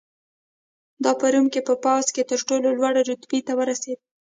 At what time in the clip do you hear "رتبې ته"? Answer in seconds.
3.09-3.53